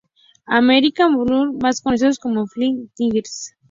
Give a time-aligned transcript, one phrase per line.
[0.47, 3.53] American Volunteer Group, más conocidos como Flying Tigers.